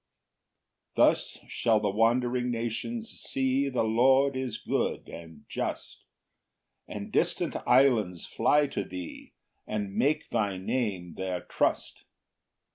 5 0.95 0.95
Thus 0.95 1.39
shall 1.47 1.79
the 1.79 1.91
wondering 1.91 2.49
nations 2.49 3.11
see 3.11 3.69
The 3.69 3.83
Lord 3.83 4.35
is 4.35 4.57
good 4.57 5.07
and 5.07 5.45
just; 5.47 6.05
And 6.87 7.11
distant 7.11 7.55
islands 7.67 8.25
fly 8.25 8.65
to 8.65 8.83
thee, 8.83 9.33
And 9.67 9.93
make 9.93 10.31
thy 10.31 10.57
Name 10.57 11.13
their 11.13 11.41
trust. 11.41 12.05